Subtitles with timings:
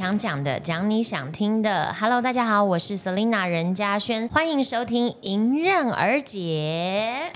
[0.00, 1.92] 想讲的，讲你想听的。
[1.92, 7.30] Hello，大家好，我是 Selina 任嘉轩，欢迎收听《迎刃而解》。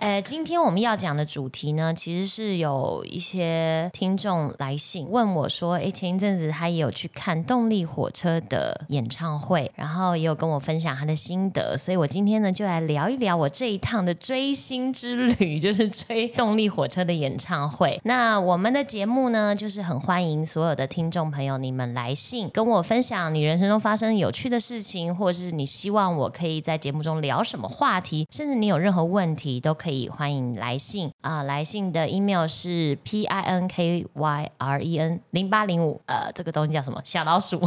[0.00, 18.00] 呃，今天我们要讲的主题呢，其实是有一些听众来信问我说，哎，前一阵子他也有去看动力火车的演唱会，然后也有跟我分享他的心得，所以我今天呢就来聊一聊我这一趟的追星之旅， 就是追动力火车的演唱会。
[18.04, 29.89] 那我们的节目呢，就是很欢迎所有的听众朋友，你们来信跟我分享你人生中发生有趣的事情，或者是你希望我可以在节目中聊什么话题，甚至你有任何问题都可以。
[29.90, 31.42] 以欢迎来信啊！
[31.42, 37.00] 来信的 email 是 p i n k y r e n 零八零五，呃，这个东西叫什么？
[37.04, 37.60] 小老鼠。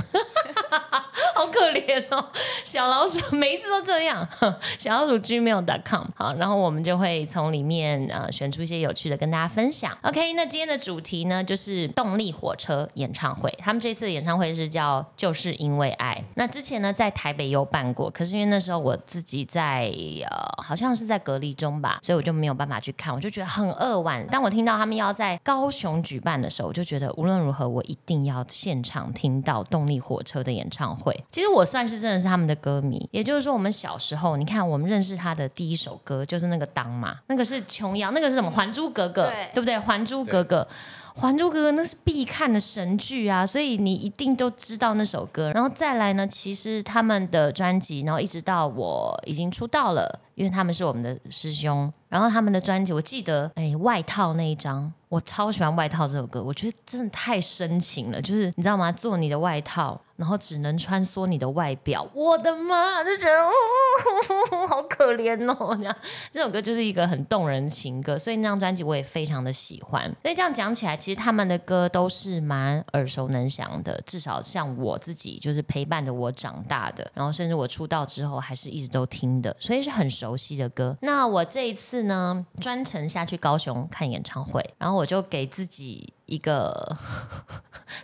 [1.44, 2.26] 好可怜哦，
[2.64, 4.26] 小老鼠每一次都这样。
[4.80, 9.92] 小老鼠 gmail.com 好，然后我们就会从里面呃选出一些有趣的跟大家分享。
[10.04, 13.54] OK，那今天的主题呢就是动力火车演唱会。
[13.58, 16.24] 他们这次演唱会是叫就是因为爱。
[16.36, 19.94] 那之前呢在台北有办过，可是因为那时候我自己在
[20.30, 23.14] 呃好像是在隔离中吧，所以我就没有办法去看。
[23.14, 24.26] 我就觉得很扼腕。
[24.28, 31.14] 当我听到他们要在高雄举办的时候，我就觉得无论如何我一定要现场听到动力火车的演唱会。
[31.34, 39.74] 其实我算是真的是他们的歌迷，也就是说，我们小时候，你看我们认识他的第一首歌就是那个《当》嘛，那个是琼瑶，那个是什么《还珠格格》，对不对？
[39.82, 40.62] 《还珠格格》，
[41.16, 45.52] 《还珠格格》那是必看的神剧啊，所以你一定都知道那首歌。
[45.54, 58.92] 然后再来呢，其实他们的专辑，然后一直到我已经出道了，因为他们是我们的师兄，然后他们的专辑，我记得，哎，外套那一张，我超喜欢《外套》这首歌，我觉得真的太深情了，就是你知道吗？
[58.92, 60.00] 做你的外套。
[60.16, 65.76] 然后只能穿梭你的外表，我的妈， 就觉得哦，好可怜哦。
[65.76, 65.96] 这样
[66.32, 70.04] 这首歌就是一个很动人情歌，所以那张专辑我也非常的喜欢。
[70.22, 80.96] 所以这样讲起来，其实他们的歌都是蛮耳熟能详的，至少像我自己就是陪伴着我长大的，然后甚至我出道之后还是一直都听的，所以是很熟悉的歌。
[81.02, 86.14] 那我这一次呢，专程下去高雄看演唱会，然后我就给自己。
[86.26, 86.98] 一个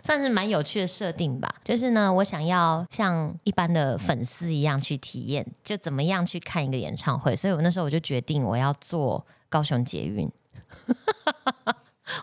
[0.04, 7.34] 算是蛮有趣的设定吧，就是呢，我想要像一般的粉丝一样去体验，就怎么样去看一个演唱会。
[7.34, 10.30] 所以我那时候我就决定我要坐高雄捷运，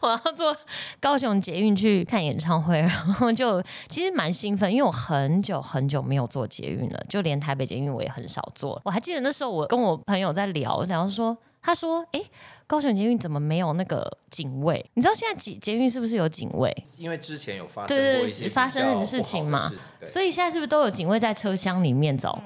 [0.07, 0.55] 我要坐
[0.99, 8.81] 高雄捷运去看演唱会， 然后就其实蛮兴奋，因为我很久很久没有坐捷运了，就连台北捷运我也很少坐。
[8.85, 11.37] 我还记得那时候我跟我朋友在聊，然后说。
[11.59, 12.21] 他说：“哎，
[12.65, 14.85] 高雄捷运怎么没有那个警卫？
[14.93, 16.73] 你知道现在捷捷运是不是有警卫？
[16.97, 19.69] 因为之前有发生过一些发生的事情嘛，
[20.05, 22.39] 所以现在是不是都有警卫在车厢里面走？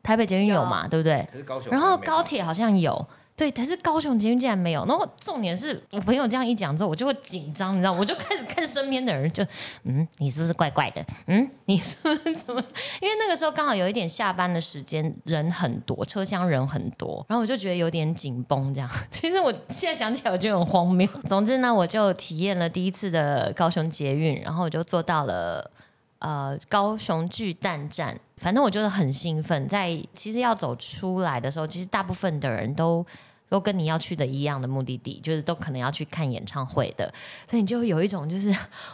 [0.00, 0.86] 台北捷运有嘛？
[0.86, 1.26] 对不对？
[1.72, 3.04] 然后高铁好像有。”
[3.38, 4.84] 对，但是高雄捷运竟然没有。
[4.84, 9.44] 然后重点是我朋友这样一讲之后，我就会紧张，你知道，我就开始看身边的人，就
[9.84, 11.00] 嗯，你是不是怪怪的？
[11.28, 12.60] 嗯，你是不是怎么？
[13.00, 18.90] 因为那个时候刚好有一点下班的时间，人很多，车厢人很多，然后我就觉得有点紧绷，这样。
[19.12, 21.06] 其实我现在想起来，我觉得很荒谬。
[21.28, 25.70] 总之呢，我就体验了第一次的高雄捷运，然后我就坐到了
[26.18, 28.18] 呃高雄巨蛋站。
[28.38, 29.68] 反正我觉得很兴奋。
[29.68, 33.06] 在其实要走出来的时候，其实大部分的人都。
[33.48, 37.12] 都跟你要去的一样的目的地，就是都可能要去看演唱会的，
[37.48, 38.50] 所以你就有一种就是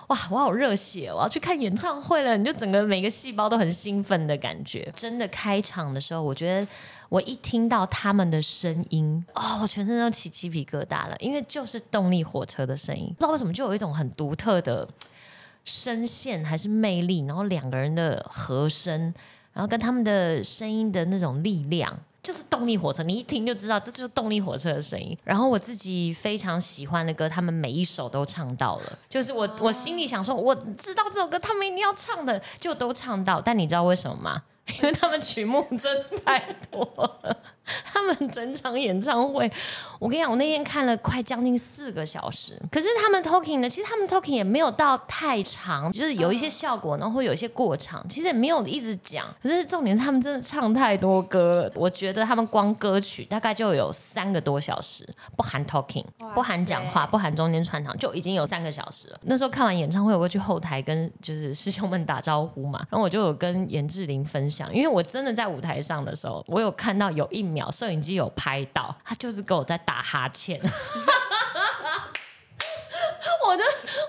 [0.09, 4.89] 哇，我好热血，我要去看演唱会了，你就整个每个细胞都很兴奋的感觉。
[4.95, 6.67] 真的开场的时候，我觉得
[7.09, 14.89] 我一听到他们的声音，哦，我全身都起鸡皮疙瘩了，因为就是动力火车的声音，不知道为什么就有一种很独特的
[15.65, 19.13] 声线还是魅力，然后两个人的和声，
[19.53, 21.99] 然后跟他们的声音的那种力量。
[22.25, 25.17] 就是动力火车，你一听就知道这就是动力火车的声音。
[25.23, 28.99] 然后我自己非常喜欢的歌，他们每一首都唱到了。
[29.09, 33.41] 就是我我心里想说，我知道这首歌他们一定要唱的，就都唱到。
[33.41, 34.43] 但你知道为什么吗？
[34.81, 36.41] 因为他们曲目真太
[36.71, 37.37] 多了。
[37.85, 39.51] 他们整场演唱会，
[39.99, 42.61] 我跟你讲，我那天看了快将近四个小时。
[42.71, 49.27] 可是他们 talking 呢，其实他们 talking 也没有到太长，就是有一些效果，然后有一些过场，其实也没有一直讲。
[49.43, 51.73] 可是重点是，他们真的唱太多歌了。
[51.75, 59.19] 我觉得他们光歌曲大概就有三个多小时，不含 talking，不含讲话，不含中间串场，就已经有三个小时了。
[59.23, 67.54] 那时候看完演唱会，我会去后台跟就是师兄们打招呼嘛，然后我就有跟严志玲分享，因为我真的在舞台上的时候，我有看到有一。
[67.55, 70.61] 秒摄影机有拍到，他就是给我在打哈欠。
[73.47, 73.63] 我的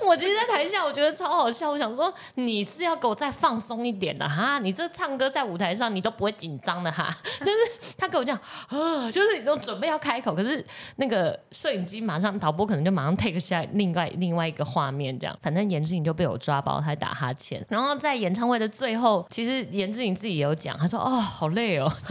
[0.07, 1.69] 我其实，在台下我觉得超好笑。
[1.69, 4.59] 我想说，你是要给我再放松一点的哈？
[4.59, 7.13] 你这唱歌在舞台上，你都不会紧张的哈？
[7.43, 8.37] 就是他给我讲，
[8.69, 10.65] 啊，就是你都准备要开口，可是
[10.95, 15.37] 那个摄影机马上导播可能就马上 take 下另外另外一个画面，这样。
[15.41, 17.65] 反正严志颖就被我抓包，他打哈欠。
[17.67, 21.91] 然后在演唱会的最后，其实严志颖自己也有讲，他说：“哦，好累哦。”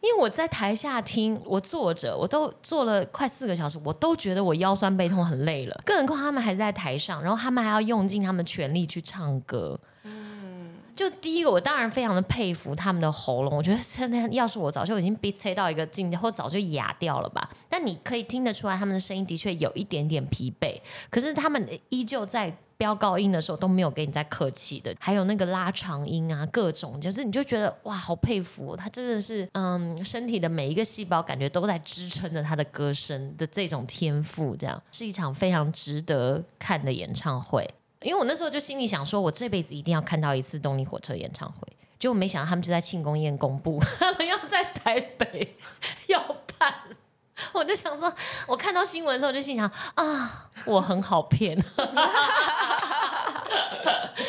[0.00, 5.80] 因为我在台下听，我坐着，我都坐了快四个小时，我都觉得我腰酸背痛，很累了。
[5.84, 9.78] 更何况他们还在台上，然后他们还要用尽他们全力去唱歌。
[10.04, 13.56] 嗯，就第一个，我当然非常的佩服他们的喉咙。
[13.56, 17.50] 我觉得真的，要是我早就已经被吹到一个境界，或早就哑掉了吧。
[17.68, 20.80] 但你可以听得出来，他们的声音的确有一点点疲惫，
[21.10, 22.56] 可是他们依旧在。
[22.78, 37.68] 飙高音的时候都没有给你再客气的，还有那个拉长音啊，各种就是你就觉得哇，好佩服他，真的是嗯，身体的每一个细胞感觉都在支撑着他的歌声的这种天赋，这样是一场非常值得看的演唱会。
[38.02, 41.58] 因为我那时候就心里想说，我这辈子一定要看到一次动力火车演唱会，
[41.98, 45.56] 结果没想到他们就在庆功宴公布， 他们要在台北
[46.06, 46.72] 要办。
[47.52, 48.12] 我就想说，
[48.46, 51.56] 我看到新闻的时候就心想啊，我很好骗。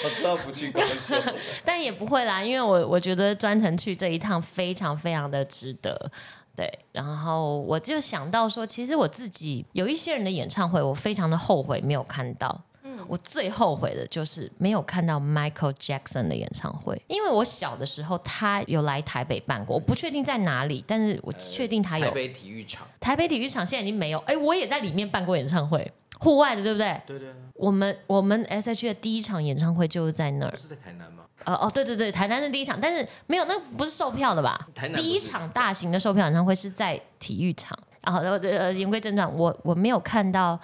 [0.02, 1.22] 我知道不去高雄，
[1.66, 6.12] 但也不会啦，因为我我觉得专程去这一趟非常非常的值得。
[6.56, 12.62] 对，然后我就想到说，其实我自己有一些人的演唱会，我非常的后悔没有看到。
[13.08, 22.88] 我最后悔的就是没有看到 Michael Jackson 的演唱会，因为我小的时候他有来台北办过，我不确定在哪里，但是我确定他有台北体育场。
[23.00, 27.02] 台北体育场现在已经没有，哎，我也在里面办过演唱会，户外的，对不对？
[27.06, 27.30] 对对。
[27.56, 28.88] 我们我们 S.H.
[28.88, 31.24] 的第一场演唱会就是在那儿，是在台南吗？
[31.44, 34.68] 呃哦，对对对，台南的第一场，但是没有，那不是售票的吧？
[34.96, 37.78] 第一场大型的售票演唱会是在体育场。
[38.02, 40.58] 然后呃，言归正传，我我没有看到。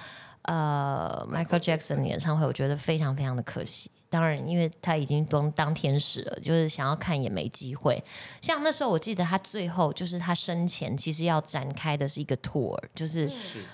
[0.46, 3.90] 呃，Michael Jackson 的演唱会，我觉得非常非常的可惜。
[4.16, 8.02] 当然，因为他已经当当天使了，就是想要看也没机会。
[8.42, 13.30] 像那时候，我记得他最后就是他生前其实要展开的是一个 tour，就是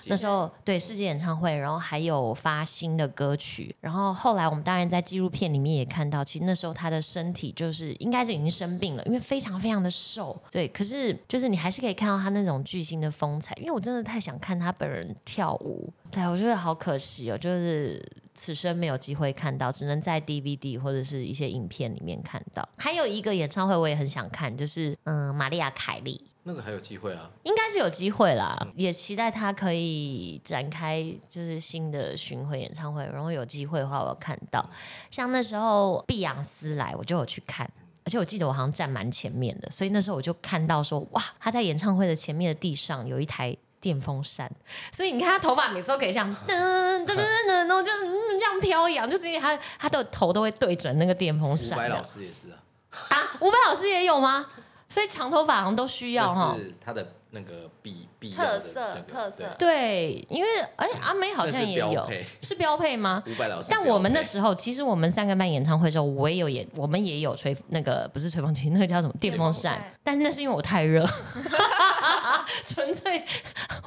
[0.06, 3.72] 那时候对世界演唱会，然后还有发新的歌曲。
[3.80, 10.36] 然后后来我们当然在纪录片里面也看到，其实那时候他的身体就是应该是已经生病了，因为非常非常的瘦。
[10.50, 13.56] 对，可是就是你还是可以看到他那种巨星的风采。
[13.60, 18.04] 因为我真的太想看他本人跳舞，对我觉得好可惜哦，就是。
[18.42, 22.68] 此生没有机会看到，只能在 DVD 或者是一些影片里面看到。
[22.76, 26.20] 还有一个演唱会我也很想看，就是嗯，玛利亚凯莉。
[26.42, 27.30] 那个还有机会啊？
[27.44, 31.00] 应该是有机会啦，也期待他可以展开
[31.30, 33.04] 就是新的巡回演唱会。
[33.12, 34.68] 然后有机会的话，我要看到。
[35.08, 37.70] 像那时候碧昂斯来，我就有去看，
[38.02, 43.56] 而且我记得我好像站蛮前面的，所以那时候我就看到说，哇，他在演唱会的前面的地上有一台。
[43.82, 44.48] 电风扇，
[44.92, 46.54] 所以你看他头发每次都可以像噔
[47.04, 51.76] 噔噔噔，然后就这样飘扬，就是因为他他的头都会对准那个电风扇。
[51.76, 52.62] 伍佰老师也是啊，
[53.08, 54.46] 啊，伍佰老师也有吗？
[54.88, 56.54] 所以长头发好像都需要哈。
[56.56, 59.42] 是他的那个必必特色特色。
[59.58, 62.08] 对，因为哎，阿妹好像也有，
[62.40, 63.20] 是标配吗？
[63.26, 63.66] 伍佰老师。
[63.68, 69.82] 但我们那时候，其实我们三个办演唱会的时候，我也有演，我们也有吹那个 不是吹风机，那个叫什么电风扇？
[70.04, 71.04] 但是那是因为我太热。
[72.64, 73.24] 纯粹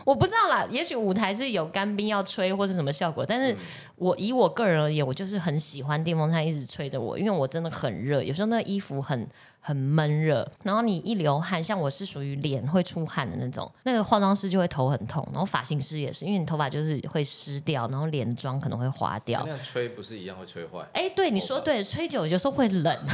[0.04, 3.56] 我不知道啦，也许舞台是有干冰要吹或是什么效果，但是
[3.96, 9.28] 我以我个人而言，我就是很喜欢电风扇一直吹着我，因为我真的很热，有时候那个衣服很
[9.60, 19.42] 很闷热，然后你一流汗，像我是属于脸会出汗的那种，那个化妆师就会头很痛，然后发型师也是，因为你头发就是会湿掉，然后脸妆可能会花掉。
[19.44, 20.80] 那样吹不是一样会吹坏？
[20.94, 22.98] 哎，对，你说对，吹久有时候会冷。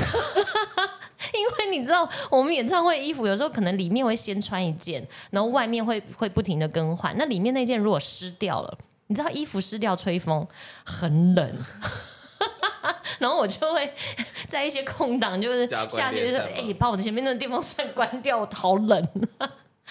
[1.33, 7.15] 因为你知道，我们演唱会衣服有时候可能里面会先穿一件，然后外面会会不停的更换。
[7.17, 8.77] 那里面那件如果湿掉了，
[9.07, 10.45] 你知道衣服湿掉吹风
[10.83, 11.57] 很冷，
[13.19, 13.93] 然后我就会
[14.47, 19.07] 在一些空档，就是下去就是 哎，把我的前面那个电风扇关掉，我好冷。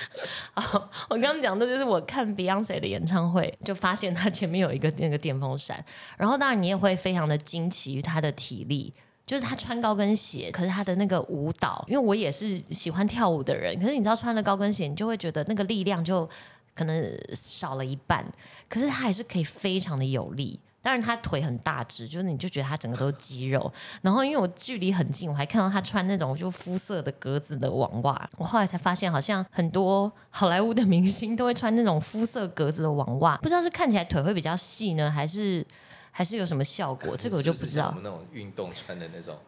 [0.55, 5.85] 好，我刚刚讲的就是我看 Beyonce 的演唱会，就发现他前面有一个那个电风扇，
[6.17, 8.93] 然后当然你也会非常的惊奇于他的体力。
[9.27, 16.29] 就是他穿高跟鞋，可是他的那个舞蹈，因为我也是喜欢跳舞的人，可是你知道穿了高跟鞋，你就会觉得那个力量就
[16.75, 18.27] 可能少了一半，
[18.69, 20.59] 可是他还是可以非常的有力。
[20.83, 23.73] 当然他腿很大只，就是你就觉得他整个都是肌肉。
[24.03, 28.29] 然后因为我距离很近，我还看到他穿那种就肤色的格子的网袜。
[28.39, 35.67] 我后来才发现，好像很多好莱坞的明星都会穿那种肤色格子的网袜，不知道是看起来腿会比较细呢，还是？
[36.13, 37.17] 还是有什么效果？
[37.17, 37.95] 这个我就不知道。
[38.03, 39.39] 那种运动穿的那种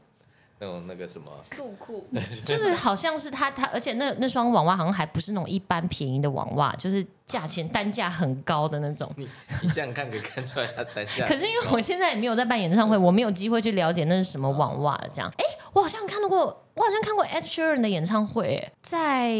[0.62, 2.06] 那种那个什么，素裤，
[2.46, 9.12] 就是好像是他他，而且那那双网袜好像还不是那种一般便宜的网袜，就是价钱单价很高的那种。
[9.16, 9.28] 你
[9.60, 11.26] 你这样看可以看出来它单价。
[11.26, 15.08] 可是因为我现在也没有在办演唱会，我没有机会去了解那是什么网袜了。
[15.12, 16.61] 这样，哎，我好像看到过。
[16.74, 19.34] 我好像看过 Ed Sheeran 的演唱会，在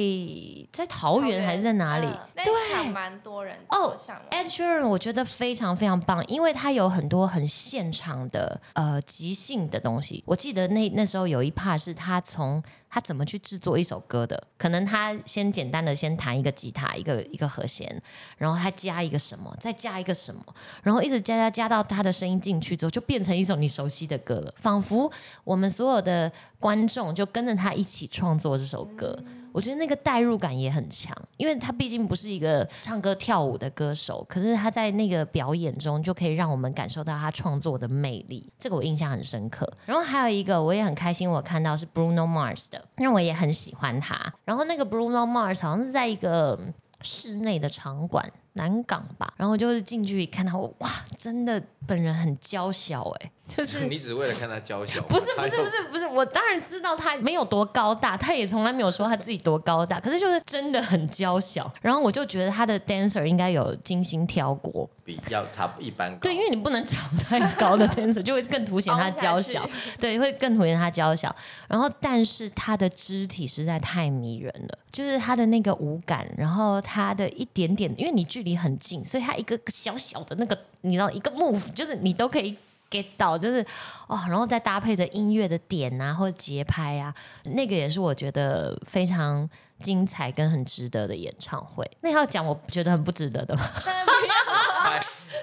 [0.70, 2.06] 在桃园还是在哪里？
[2.34, 3.96] 对，蛮多人哦。
[4.30, 10.22] Ed Sheeran 我觉得非常非常棒，因为他有很多很现场的呃即兴的东西。
[10.26, 12.62] 我记得那那时候有一 part 是他从
[12.94, 17.90] 他怎么去制作一首歌的，可能他先简单的先弹一个吉他，一个一个和弦，
[18.36, 20.42] 然后他加一个什么，再加一个什么，
[20.82, 25.10] 然后一直加加加到他的声音进去之后，就变成一首你熟悉的歌了，仿佛
[25.42, 26.30] 我们所有的
[26.60, 29.18] 观众就跟着他一起创作这首歌。
[29.52, 39.70] 我觉得那个代入感也很强，因为他毕竟不是一个唱歌跳舞的歌手，可是他在那个表演中就可以让我们感受到他创作的魅力，这个我印象很深刻。
[39.84, 44.32] 然后还有一个我也很开心，我看到是 Bruno Mars 的，因为我也很喜欢他。
[44.44, 46.58] 然后那个 Bruno Mars 好像是在一个
[47.02, 48.30] 室内的场馆。
[48.54, 55.00] 南港吧，然后就是近距离看到，哇，真的本人很娇小哎，就是 你只为了看他娇小？
[55.08, 61.72] 不是不是不是不是，我当然知道他没有多高大，他也从来没有说他自己多高大，可是就是真的很娇小。
[61.80, 66.18] 然后我就觉得他的 dancer 应该有精心挑过，比较差一般高。
[66.20, 69.68] 对，因为你不能找太高的 dancer，就会更凸显他娇小，
[69.98, 71.34] 对，会更凸显他娇小。
[71.68, 82.56] 然后但是他的肢体实在太迷人了，就是他的那个舞感，然后他的一点点，因为你距离很近，所以他一个小小的那个，你知道，一个 move 就是你都可以
[82.90, 83.64] get 到，就是
[84.06, 91.88] 哦，然后再搭配着音乐的点啊或者节拍啊，那个也是我觉得非常精彩跟很值得的演唱会。
[92.00, 93.70] 那要讲我觉得很不值得的吗？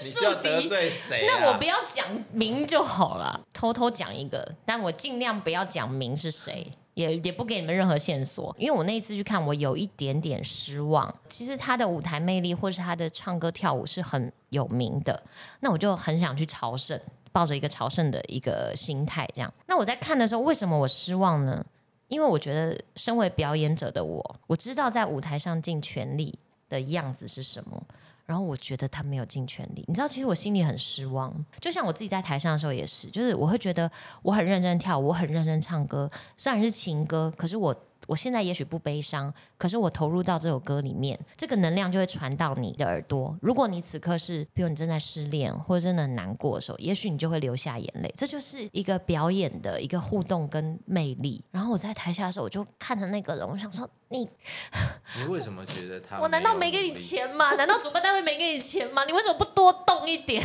[0.01, 1.25] 你是要得罪谁？
[1.27, 6.71] 那我不要讲名就好了，偷偷讲一个，但我尽量不要讲名是谁。
[6.99, 11.13] 也也不给你们任何线索，因为我那一次去看，我有一点点失望。
[11.29, 15.23] 其实他的舞台魅力，或是他的唱歌跳舞是很有名的，
[15.61, 16.99] 那我就很想去朝圣，
[17.31, 19.53] 抱着一个朝圣的一个心态这样。
[19.65, 21.65] 那我在看的时候，为什么我失望呢？
[22.09, 26.37] 因为我觉得身为表演者的我，我知道在舞台上尽全力
[26.67, 27.81] 的样子是什么。
[28.29, 31.33] 然后我觉得他没有尽全力，你知道，其实我心里很失望。
[31.59, 36.07] 就像我自己在台上的时候也是，就是我会觉得我很认真跳，我很认真唱歌，
[36.37, 37.75] 虽然是情歌，可是我。
[38.07, 43.37] 我现在也许不悲伤，可是我投入到这首歌里面，这个能量就会传到你的耳朵。
[43.39, 48.11] 如果你此刻是，比如你正在失恋或者真的难过的时候，也许你就会流下眼泪。
[48.17, 51.43] 这就是一个表演的一个互动跟魅力。
[51.51, 54.27] 然后我在台下的时候，我就看着那个人，我想说你，
[55.19, 56.19] 你为什么觉得他？
[56.19, 57.53] 我难道没给你钱吗？
[57.55, 59.05] 难道主办单位没给你钱吗？
[59.05, 60.43] 你为什么不多动一点？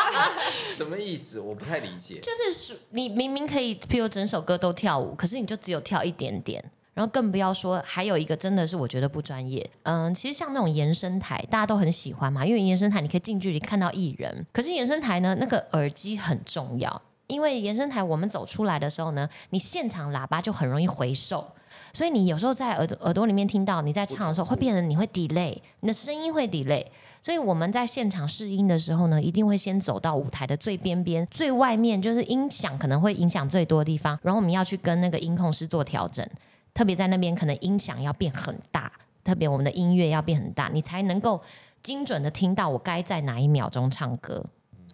[0.70, 1.40] 什么意思？
[1.40, 2.20] 我不太理解。
[2.20, 6.62] 就是你明明可以，譬如整首歌都跳舞，可是你就只有跳一点点。
[6.92, 9.70] 然后更不要说，还有一个真的是我觉得不专业。
[9.84, 14.44] 嗯，其实像那种延伸台，大家都很喜欢嘛，因为延伸台你可以近距离看到艺人。
[14.52, 21.46] 可是延伸台呢，那个耳机很重要，因为延伸台我们走出来的时候呢，你现场喇叭就很容易回收，
[21.92, 26.84] 所以你有时候在耳耳朵里面听到你在唱的时候，会变成你会 delay，你的声音会 delay。
[27.22, 36.26] 所以我们在现场试音的时候呢，一定会先走到舞台的最边边、最外面，就是音响可能会影响最多的地方，然后我们要去跟那个音控师做调整。
[36.72, 38.90] 特别在那边，可能音响要变很大，
[39.22, 41.40] 特别我们的音乐要变很大，你才能够
[41.82, 44.44] 精准的听到我该在哪一秒钟唱歌。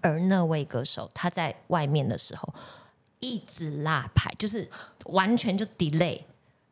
[0.00, 2.52] 而那位歌手他在外面的时候
[3.20, 4.68] 一直拉牌，就是
[5.06, 6.20] 完全就 delay，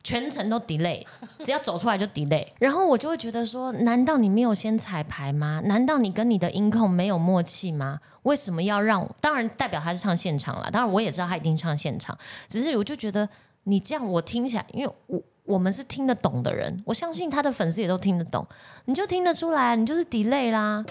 [0.05, 1.05] 全程都 delay，
[1.45, 2.47] 只要走出来就 delay。
[2.61, 5.61] 然后我就会觉得说，难道你没有先彩排吗？
[5.65, 7.99] 难道你跟你的音控没有默契吗？
[8.23, 9.05] 为什么要让？
[9.21, 12.17] 当然代表他是唱现场了，当然我也知道他一定唱现场，
[12.49, 13.29] 只是我就觉得。
[13.67, 18.47] 你这样我听起来，因为我我们是听得懂的人，我相信他的粉丝也都听得懂，
[18.85, 20.85] 你就听得出来，你就是 delay 啦，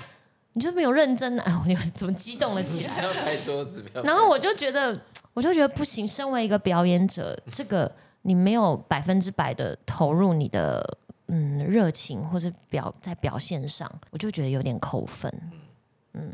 [0.54, 3.06] 你就没有认真哎，我 怎么激动了起来？
[4.04, 5.00] 然后我就觉得，
[5.36, 6.08] 我就觉得不行。
[6.08, 7.92] 身为一个表演者，这个
[8.24, 15.32] 你没有百分之百的投入你的嗯热情或者表在表现上，我就觉得有点扣分，
[16.14, 16.34] 嗯。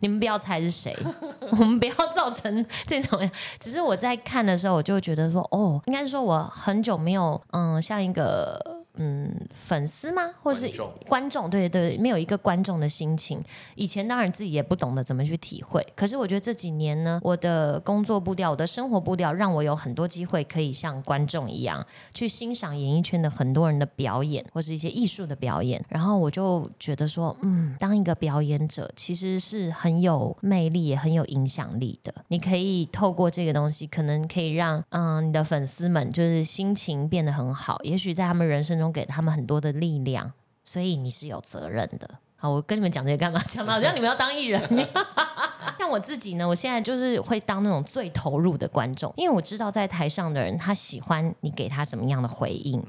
[0.00, 0.96] 你们不要猜是谁，
[1.52, 3.30] 我们不要造成这种。
[3.60, 10.30] 只是我在看的时候，我就觉得说，哦，应该是说我很久没有，嗯，像一个嗯粉丝吗？
[10.42, 10.70] 或是
[11.08, 11.48] 观众？
[11.48, 13.42] 对对对，没有一个观众的心情。
[13.74, 25.82] 以前当然自己也不懂得怎么去体会，可是我觉得这几年呢，我的工作步调、我的生活步调，让我有很多机会可以像观众一样去欣赏演艺圈的很多人的表演，或是一些艺术的表演。
[25.88, 32.14] 然后我就觉得说，嗯，当一个表演者其实是很有魅力，也很有影响力的。
[32.28, 40.32] 你可以透过这个东西，可能可以让嗯你的粉丝们就是心情变得很好，也许在他们人生中给他们很多的力量，
[40.64, 42.08] 所以你是有责任的。
[42.36, 43.42] 好，我跟你们讲这些干嘛？
[43.46, 44.88] 讲到好像你们要当艺人一样。
[45.78, 52.82] 像我自己呢，我现在就是会当那种最投入的观众，因为我知道在台上的人他喜欢你给他什么样的回应。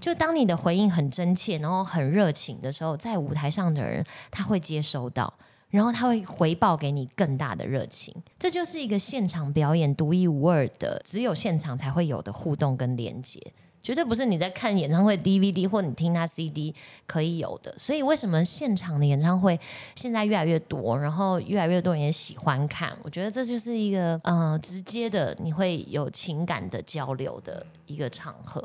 [0.00, 5.32] 就当你的回应很真切，然后很热情的时候，在舞台上的人他会接收到，
[5.70, 8.14] 然后他会回报给你更大的热情。
[8.38, 13.40] 这就是一个现场表演独一无二的，只有现场才会有的互动跟连接。
[13.88, 16.74] 绝对不是你在看演唱会 DVD 或你听他 CD
[17.06, 19.58] 可以有的，所以为什么现场的演唱会
[19.94, 22.94] 现在越来越多，然后越来越多人也喜欢看？
[23.02, 28.62] 我觉得这就是一个呃直接的，你会有情感的交流的一个场合。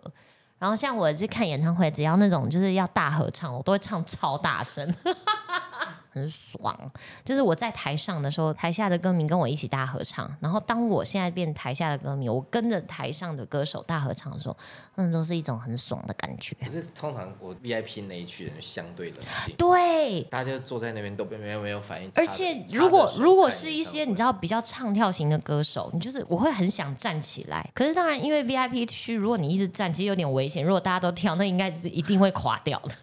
[0.60, 4.94] 然后像我是看演唱会，只要那种就是要大合唱，我都会唱超大声。
[6.13, 6.77] 很爽，
[7.25, 10.32] 就是我在台上的时候，台下的歌迷跟我一起大合唱。
[10.39, 14.55] 然后当我现在变台下的歌迷，我跟着台上的歌手大合唱的时候，
[14.93, 16.55] 那都是一种很爽的感觉。
[16.63, 22.12] 可是通常我 VIP 那一区人相对冷静，对，大家就坐在那边都没有没有反应。
[22.15, 27.67] 而且如果如果是一些你知道比较唱跳型的歌手，你就是我会很想站起来。
[27.74, 30.63] 可是当然，因为 VIP 区，如果你一直站，其实有点危险。
[30.63, 32.96] 如果大家都跳，那应该是一定会垮掉的。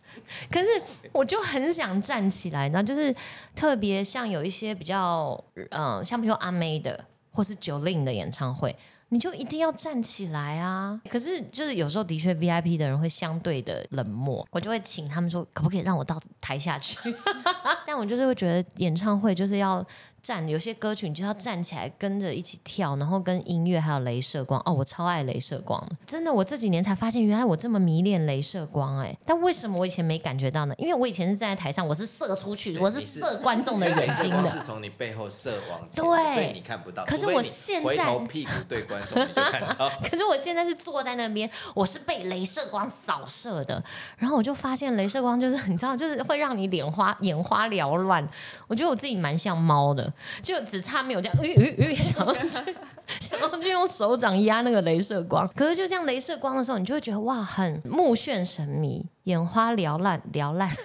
[0.50, 0.68] 可是
[1.12, 3.14] 我就很想站起来，然后就是
[3.54, 8.74] 特别像有一些比较嗯，像比如阿妹的或是九令的演唱会，
[9.08, 11.00] 你就一定要站起来啊。
[11.08, 16.98] 可是就是有时候的确 VIP 的人会相对的冷漠，我就会请他们说可不可以让我到台下去。
[17.86, 19.86] 但我就是会觉得演唱会就是要。
[20.22, 30.74] 站有些歌曲你就要站起来跟着一起跳，然后跟音乐还有镭射光哦，我超爱镭射光，真的，我这几年才发现原来我这么迷恋镭射光哎，但为什么我以前没感觉到呢？
[30.78, 37.04] 因为我以前是站在台上，我是射出去，我是射观众的眼睛的，是从你背后射往对，所以你看不到。
[37.04, 39.90] 可是我现在回头屁股对观众你就看到。
[40.08, 43.82] 可是我现在是坐在那边，我是被镭射光扫射的，
[44.18, 48.26] 然后我就发现镭射光就是你知道，就是会让你脸花眼花缭乱。
[48.66, 50.09] 我觉得我自己蛮像猫的。
[50.42, 51.36] 就只差没有这样，
[51.96, 52.74] 想要去
[53.20, 60.76] 想去用手掌压那个镭射光，可是就这样镭射光的时候，你就会觉得哇，很目眩神迷，眼花缭乱，缭乱，目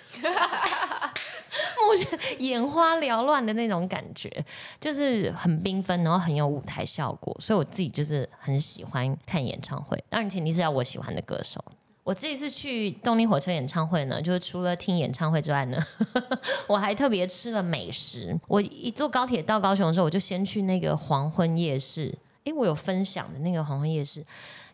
[1.95, 4.43] 眩眼花缭乱的那种感觉，
[4.79, 11.63] 就是很缤纷，然后很有舞台效果，所以我自己就是很喜欢看演唱会，当然前提是要我喜欢的歌手。
[12.05, 15.83] 我这一次去动力火车演唱会呢，就是除了听演唱会之外呢，
[16.69, 18.39] 我还特别吃了美食。
[18.47, 22.13] 我一坐高铁到高雄的时候，我就先去那个黄昏夜市。
[22.43, 24.23] 诶，我有分享的那个黄昏夜市，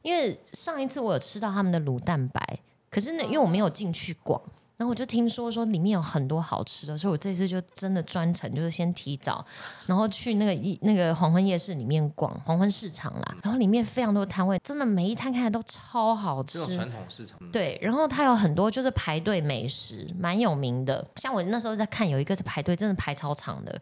[0.02, 4.42] 因为上一次我有吃到他们的卤蛋白，可是呢，因为我没有进去逛。
[4.82, 9.46] 然后我就听说说里面有很多好吃的，所以我这次就真的专程就是先提早，
[9.86, 13.36] 然后去那个一那个黄昏夜市里面逛黄昏市场啦。
[13.44, 16.66] 然后里面非常多摊位，真的每一摊看来都超好吃。
[16.66, 17.38] 传统市场。
[17.52, 21.08] 对，然后它有很多就是排队美食，蛮有名的。
[21.18, 23.80] 像我那时候在看，有一个是排队，真的排超长的。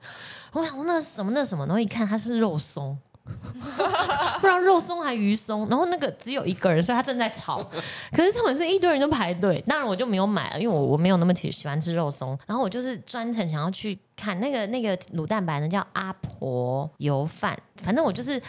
[0.52, 2.98] 我想那什么那什么，然后一看它是肉松。
[4.40, 7.64] 不知道肉松还鱼松，然后那个只有一个人，所以他正在炒。
[8.12, 12.38] 可是这种是一堆人都排队，当然我就没有买了，因为我我没有那么喜喜欢吃肉松。
[12.48, 17.58] 然后我就是专程想要去看那个那个卤蛋白呢，叫阿婆油饭。
[17.78, 18.42] 反正我就是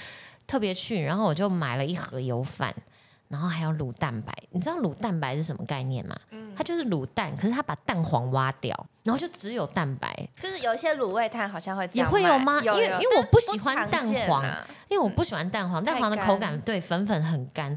[0.46, 2.74] 特别去，然后我就买了一盒油饭。
[3.28, 6.16] 然后还有卤蛋白，你知道卤蛋白是什么概念吗？
[6.32, 10.28] 嗯，它就是卤蛋，可是它把蛋黄挖掉，然后就只有蛋白。
[10.38, 12.60] 就是有一些卤味摊好像会也会有吗？
[12.62, 14.44] 因为因为我不喜欢蛋黄，
[14.90, 17.74] 因为我不喜欢蛋黄，蛋黄的口感对粉粉很干。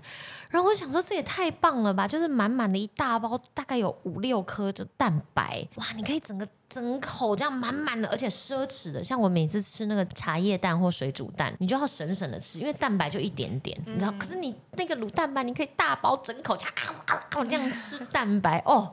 [0.54, 14.14] 然后我想说这也太棒了吧，就是满满的一大包，大概有五六颗的蛋白，哇，你可以整个整口这样满满的，而且奢侈的，像我每次吃那个茶叶蛋或水煮蛋，你就要省省的吃，因为蛋白就一点点，你知道？
[14.20, 18.92] 可是你那个卤蛋白，你可以大包整口这样啊啊啊这样吃蛋白，哦，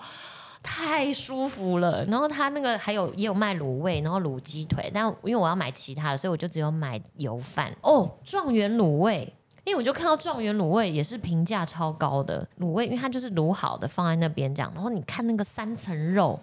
[0.62, 2.02] 太舒服了。
[2.06, 7.70] 然后他那个还有也有卖卤味，然后卤鸡腿，但因为我要买其他的，所以我就只有买油饭。
[7.82, 9.34] 哦，状元卤味。
[9.64, 16.40] 因为我就看到状元卤味也是评价超高的卤味，因为它就是卤好的放在那边这样，然后你看那个三层肉，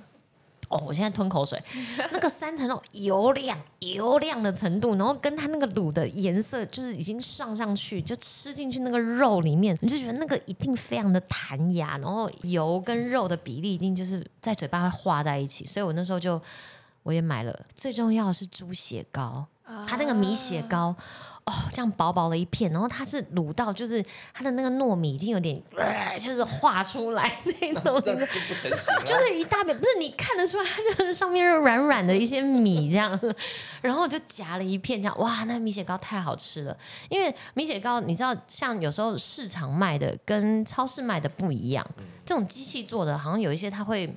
[0.70, 1.62] 哦，我现在吞口水，
[2.12, 16.40] 那个三层肉油亮油亮的程度，然后跟它那个卤的颜色，就是已经上上去，就吃进去那个肉里面，你就觉得那个一定非常的弹牙，然后油跟肉的比例一定就是在嘴巴会化在一起，所以我那时候就
[17.04, 17.60] 我也买了。
[17.76, 19.46] 最重要的是猪血糕，
[19.88, 20.96] 它那个米血糕。
[21.48, 29.02] 哦，这样薄薄的一片，然后它是卤到，就是它的那个糯米已经有点，呃、就是化出来那种，那就不成型了。
[29.08, 33.18] 就是一大片，不是你看得出来，它就是上面是软软的一些米这样，
[33.82, 36.78] 然后就夹了一片这样，哇，那米血糕太好吃了。
[37.08, 41.88] 因为米血糕你知道，像有时候市场卖的跟超市卖的不一样，
[42.26, 44.14] 这种机器做的，好像有一些它会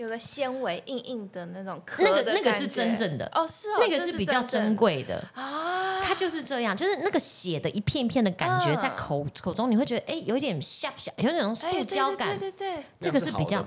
[0.00, 5.22] 有个纤维硬硬的那种壳那个那个是真正的，哦，是哦，那个是比较珍真贵的。
[5.34, 13.62] 啊，它就是这样，就是那个血的一片片的感觉，嗯在口口中你会觉得，哎，有一点下下，有那种哎塑胶感，对对对对这个是比较？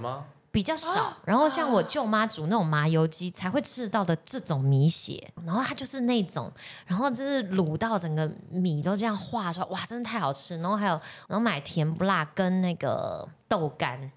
[0.52, 1.18] 比较少。
[1.26, 6.52] 然后像我舅妈煮那种麻油鸡才会吃到的这种米血，然后它就是那种，
[6.86, 10.58] 然后就是卤到整个米都这样化出来，哇，真的太好吃。
[10.58, 10.94] 然后还有，
[11.28, 14.12] 然后买甜不辣跟那个豆干。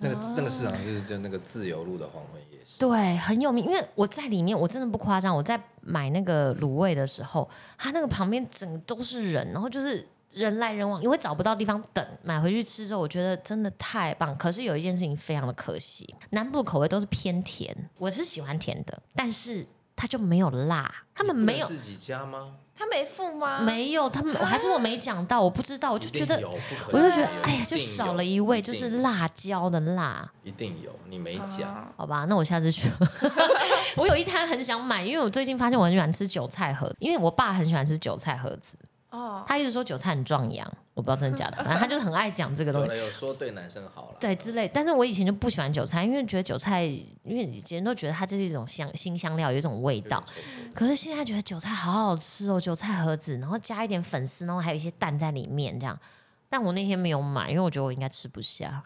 [0.00, 12.06] 那个那个市场就是就那个自由路的黄昏夜市，对，很有名，因为我在里面，我真的不夸张，我在买那个卤味的时候，它那个旁边整个都是人，然后就是人来人往，因为找不到地方等。
[12.22, 14.36] 买回去吃之后，我觉得真的太棒。
[14.36, 22.54] 可是有一件事情非常的可惜，南部口味都是偏甜，我是喜欢甜的，但是它就没有辣，他们没有自己加吗？
[22.78, 23.60] 他没付吗？
[23.60, 26.40] 没有，他们我还是我没讲到，我不知道，我就觉得
[26.90, 30.30] 我就觉得哎呀，就少了一味，就是辣椒的辣。
[30.44, 31.68] 一定有，你没讲。
[31.68, 32.88] 啊好吧，那我下次去。
[33.96, 38.76] 我有一摊很想买，因为我最近发现我很喜欢吃韭菜盒，因为我爸很喜欢吃韭菜盒子，
[39.10, 42.88] 哦，他一直说韭菜很壮阳，我不知道真的假的，反正他就很爱讲这个东西。
[42.88, 50.22] 有了有说对男生好了，对之类，但是我以前就不喜欢韭菜，因为觉得韭菜，因为以前都觉得它这是一种香新香料，有一种味道。
[50.74, 55.98] 可是现在觉得韭菜好好吃哦，韭菜盒子，然后加一点粉丝，然后还有一些蛋在里面，这样。
[56.50, 58.82] 但我那天没有买，因为我觉得我应该吃不下，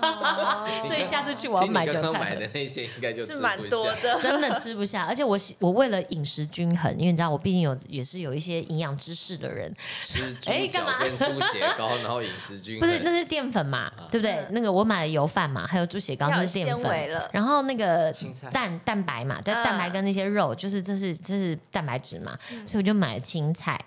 [0.00, 3.58] 哦 所以下次去我要买韭菜盒买的那些应该就是蛮。
[3.68, 9.72] 多的， 真的吃不下，而且我喜我为了饮食均衡，因为你知道我毕竟有也是有一些营养知识的人，
[10.06, 12.88] 吃猪哎干嘛脚跟猪血糕， 然后饮食均衡。
[12.88, 14.44] 不是那是淀粉嘛，对不对？
[14.50, 18.12] 那个我买了油饭嘛，还有猪血糕是淀粉，然后那个
[18.52, 23.80] 蛋蛋白嘛，对，嗯蛋白跟那些肉，就是这是这是蛋白质嘛，所以我就买了青菜。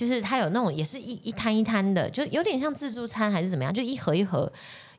[0.00, 4.50] 就是它有那种也是一一摊一摊的，就有点像自助餐还是怎么样，就一盒一盒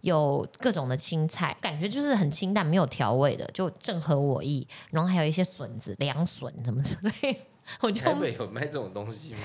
[0.02, 4.68] 有各种的青菜，感觉就是很清淡，没有调味的，就正合我意。
[4.92, 7.40] 然后还有一些笋子、凉笋什么之类的，
[7.80, 9.40] 我就台北有卖这种东西吗？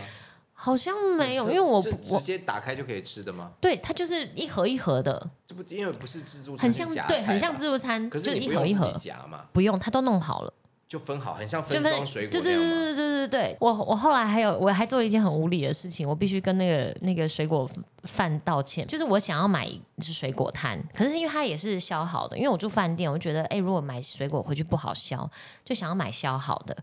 [0.52, 3.52] 好像没有，因为我是直接打开就可以吃的吗？
[3.58, 10.52] 对它就是一盒一盒的，这不因为不是自助餐，很像对，很像自助餐，可是是你一盒一盒己，夹嘛，不用，它都弄好了。
[10.88, 12.56] 就分好，很像分分装水果对对。
[12.56, 17.68] 对对对对对，我我后来还有我还做了一件很无理的事情，我必须跟那个那个水果
[18.04, 19.68] 贩道歉，就是我想要买
[19.98, 25.28] 是水果摊，可是因为它也是削好的，因为我住饭店，我就觉得哎，如果买水果回去不好削，
[25.64, 26.76] 就想要买削好的。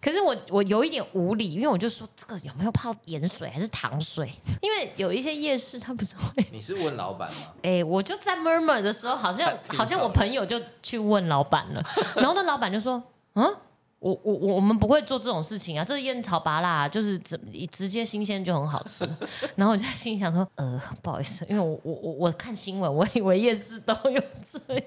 [0.00, 4.32] 可是我我有一点无理，因为我就说这个有没有泡盐水还是糖水？
[4.62, 7.38] 因为有一些夜市它不是会你是问老板吗？
[7.64, 13.02] 哎、我就在 murmur 的时候，好像 好像我朋友就去问老板了，然后那老板就说
[13.38, 13.56] ：“嗯，
[14.00, 17.38] 我我我我们不会做这种事情啊，这是烟草拔辣，就是直
[17.70, 19.08] 直接新鲜就很好吃。
[19.54, 24.84] ”然后我就在心里想说：“呃，不好意思，因为我我我我看新闻，我以为夜市都有这样。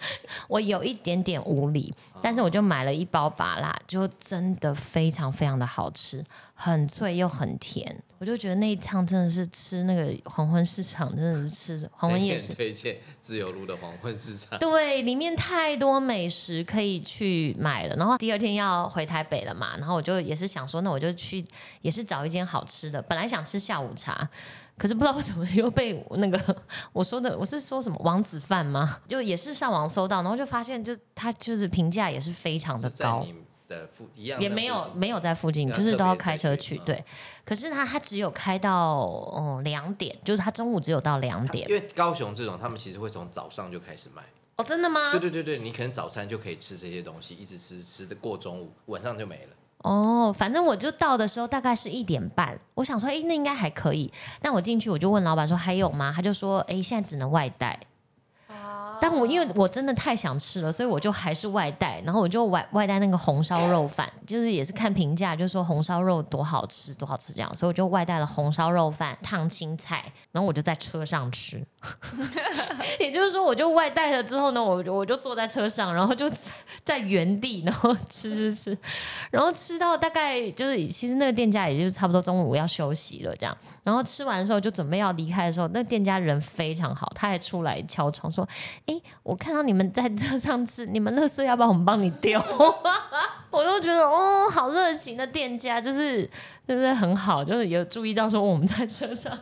[0.48, 6.24] ”我有一点点无理，但是我就买了一包拔辣，就真的非常非常的好吃，
[6.54, 8.02] 很脆又很甜。
[8.22, 14.56] 我就觉得那一趟真的是吃那个黄昏市场，真的是吃黄昏夜市推荐自由路的黄昏市场。
[14.60, 17.96] 对，里面太多美食可以去买了。
[17.96, 21.44] 然后第二天要回台北了嘛，然后我就也是想说，那我就去
[21.80, 23.02] 也是找一间好吃的。
[23.02, 24.30] 本来想吃下午茶，
[24.78, 26.56] 可是不知道为什么 又被那个
[26.92, 29.00] 我说的，我是说什么王子饭吗？
[29.08, 33.26] 就也是上网搜到，然后就发现就他就是评价也是非常的高。
[33.72, 36.76] 的附一样的也没有没有在附近，就是都要开车去。
[36.84, 37.02] 对，
[37.44, 39.04] 可是他他只有开到
[39.36, 41.74] 嗯两点，就是他中午只有到两点因。
[41.74, 44.22] 为高雄这种，他们其实会从早上就开始卖。
[44.56, 45.12] 哦，真的吗？
[45.12, 49.56] 对对对对，你可能早餐就可以吃这些东西，一直吃吃的过中午，晚上就没了。
[49.78, 54.12] 哦，反正我就到的时候大概是一点半，我想说，哎，那应该还可以。
[54.40, 56.12] 但我进去我就问老板说还有吗？
[56.14, 57.80] 他就说，哎，现在只能外带。
[59.02, 71.60] 但我因为我真的太想吃了，所以我就还是外带，然后我就外外带那个红烧肉饭，就是也是看评价，就说红烧肉多好吃，多好吃这样，所以我就外带了红烧肉饭、烫青菜，然后我就在车上吃。
[73.00, 76.30] 也就是说，我就外带了之后呢，我我就坐在车上，然后就
[76.84, 78.78] 在原地，然后吃吃吃，
[79.32, 88.48] 然后吃到大概就是其实那个店家也就差不多中午要休息了这样，然后吃完的时候就准备要离开的时候，那店家人非常好，他还出来敲窗说
[88.86, 92.40] ：“哎，我看到你们在车上吃，你们垃圾要不要我们帮你丢？”
[93.50, 96.28] 我就觉得哦，好热情的店家，就是
[96.66, 99.36] 就是很好，就是有注意到说我们在车上，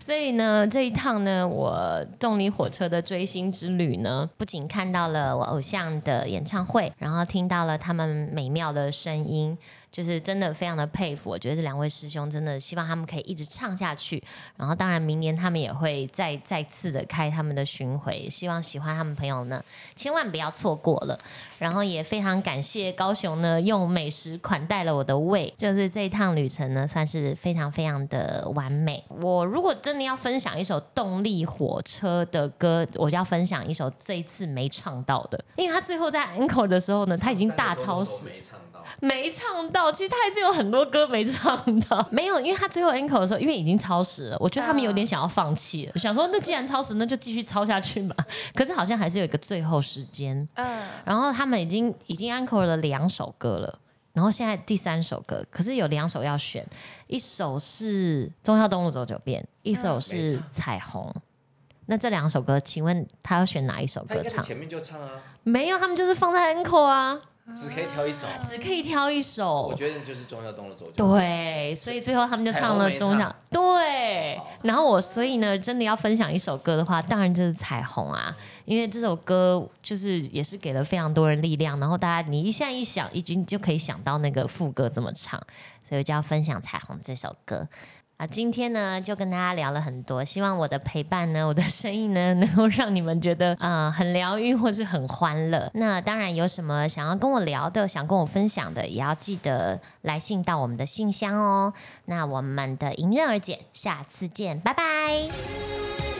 [0.00, 9.58] 所以呢，这一趟呢，我动力火车的追星之旅呢，不仅看到了我偶像的演唱会，然后听到了他们美妙的声音。
[9.92, 14.22] 就是真的非常的佩服，我觉得这两位师兄真的希望他们可以一直唱下去。
[14.56, 19.62] 然后当然明年他们也会再再次的开他们的巡回，希望喜欢他们朋友呢
[19.94, 21.18] 千万不要错过了。
[21.58, 29.02] 然后也非常感谢高雄呢用美食款待了我的胃，就是这趟旅程呢算是非常非常的完美。
[29.08, 38.26] 我如果真的要分享一首动力火车的歌，我就要分享一首这一次没唱到的，因为他最后在 encore 的时候呢，他已经大超时。
[38.26, 41.56] 没唱到，没唱到，其实他还是有很多歌没唱
[41.88, 48.14] 到，没有，因为他最后 encore 的时候，因为已经超时了，我觉得他们有点想要放弃了，想说那既然超时，那就继续超下去嘛。
[48.54, 53.78] 可是好像还是有一个最后时间，嗯，然后他们已经已经 encore 了两首歌了，
[54.12, 56.66] 然后现在第三首歌，可是有两首要选，
[57.06, 61.02] 一首是《忠孝东路走九遍》，一首是《彩虹》。
[61.86, 64.42] 那这两首歌，请问他要选哪一首歌唱？
[64.42, 67.20] 前面就唱啊，没有，他们就是放在 encore 啊，
[67.54, 68.26] 只可以挑一首。
[68.44, 69.62] 只可以挑一首。
[69.62, 70.92] 我觉得就是钟晓东的走脚。
[70.96, 73.28] 对，所以最后他们就唱了《钟晓》。
[73.50, 85.38] 对，然后我所以呢，真的要分享一首歌的话，当然就是《彩虹》啊，因为这首歌就是也是给了非常多人力量，然后大家你一下一想，已经就可以想到那个副歌怎么唱，
[85.88, 87.68] 所以我就要分享《彩虹》这首歌。
[88.22, 95.68] 啊，今天呢就跟大家聊了很多，希望我的陪伴呢，我的声音呢，能够让你们觉得啊、很疗愈或是很欢乐。
[95.74, 101.74] 那当然有什么想要跟我聊的，想跟我分享的，也要记得来信到我们的信箱哦。
[102.04, 106.11] 那我们的迎刃而解，下次见，拜拜。